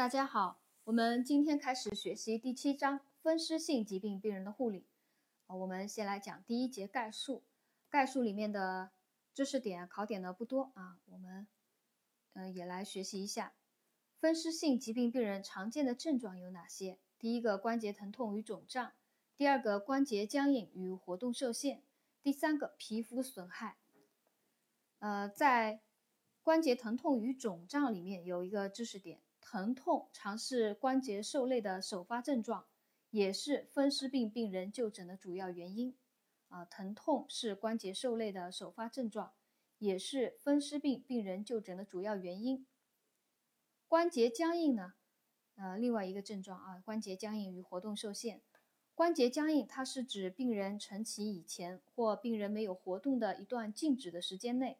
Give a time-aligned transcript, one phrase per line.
[0.00, 4.86] 大家好，我们今天开始学习第七章风湿性疾病病人的护理。
[5.46, 7.44] 啊，我们先来讲第一节概述。
[7.90, 8.92] 概述里面的
[9.34, 11.46] 知识点考点呢不多啊，我们
[12.32, 13.52] 嗯也来学习一下
[14.16, 16.98] 风湿性疾病病人常见的症状有哪些。
[17.18, 18.92] 第一个关节疼痛与肿胀，
[19.36, 21.82] 第二个关节僵硬与活动受限，
[22.22, 23.76] 第三个皮肤损害。
[25.00, 25.82] 呃，在
[26.42, 29.20] 关节疼痛与肿胀里面有一个知识点。
[29.50, 32.68] 疼痛常是关节受累的首发症状，
[33.10, 35.96] 也是风湿病病人就诊的主要原因。
[36.46, 39.32] 啊，疼痛是关节受累的首发症状，
[39.78, 42.64] 也是风湿病病人就诊的主要原因。
[43.88, 44.94] 关节僵硬呢？
[45.56, 48.40] 呃，另外一个症状啊，关节僵硬与活动受限。
[48.94, 54.78] 关节僵硬，它是指病人晨起以前或病人没有活动的一段静止的时间内。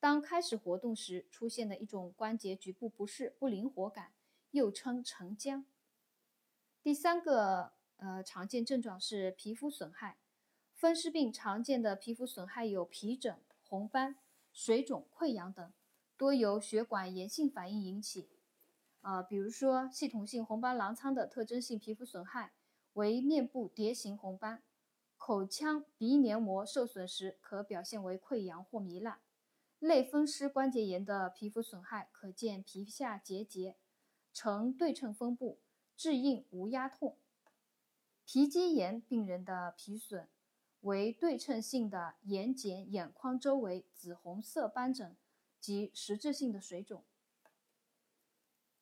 [0.00, 4.12] 当开始活动时，出现的一种关节局部不适、不灵活感，
[4.50, 5.66] 又称晨僵。
[6.82, 10.16] 第三个呃常见症状是皮肤损害。
[10.74, 13.36] 风湿病常见的皮肤损害有皮疹、
[13.68, 14.16] 红斑、
[14.54, 15.70] 水肿、溃疡等，
[16.16, 18.30] 多由血管炎性反应引起。
[19.02, 22.52] 啊，比如说系统性红斑狼疮的特征性皮肤损害
[22.94, 24.62] 为面部蝶形红斑，
[25.18, 29.20] 口腔鼻黏膜受损时可表现为溃疡或糜烂。
[29.80, 33.76] 类风湿关节炎的皮肤损害可见皮下结节，
[34.30, 35.58] 呈对称分布，
[35.96, 37.16] 质硬无压痛。
[38.26, 40.28] 皮肌炎病人的皮损
[40.82, 45.16] 为对称性的眼睑眼眶周围紫红色斑疹
[45.58, 47.02] 及实质性的水肿。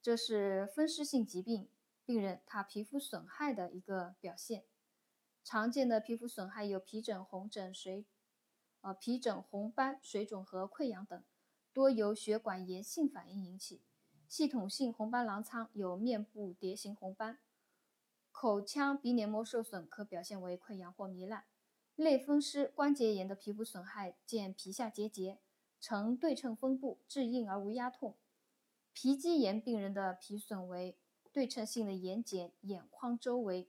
[0.02, 1.68] 这是风湿性疾病
[2.04, 4.64] 病人他皮肤损害的一个表现。
[5.44, 8.04] 常见的皮肤损害有皮疹、红疹、水。
[8.92, 11.22] 皮疹、红斑、水肿和溃疡等，
[11.72, 13.82] 多由血管炎性反应引起。
[14.28, 17.38] 系统性红斑狼疮有面部蝶形红斑，
[18.30, 21.44] 口腔鼻黏膜受损可表现为溃疡或糜烂。
[21.96, 25.40] 类风湿关节炎的皮肤损害见皮下结节，
[25.80, 28.16] 呈对称分布，质硬而无压痛。
[28.92, 30.96] 皮肌炎病人的皮损为
[31.32, 33.68] 对称性的眼睑眼眶周围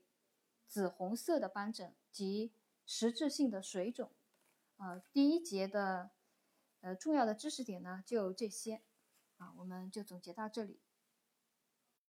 [0.68, 2.51] 紫红色的斑疹及
[2.86, 4.12] 实质性的水肿。
[4.79, 6.12] 呃，第一节的
[6.79, 8.81] 呃重要的知识点呢就这些，
[9.35, 10.79] 啊，我们就总结到这里。